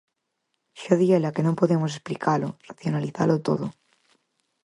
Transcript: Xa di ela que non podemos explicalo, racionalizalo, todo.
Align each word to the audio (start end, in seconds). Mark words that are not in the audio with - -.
Xa 0.81 0.93
di 0.99 1.07
ela 1.17 1.33
que 1.35 1.45
non 1.45 1.59
podemos 1.61 1.91
explicalo, 1.93 2.47
racionalizalo, 2.69 3.43
todo. 3.47 3.65